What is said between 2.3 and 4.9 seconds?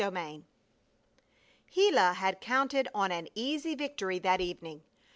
counted on an easy victory that evening.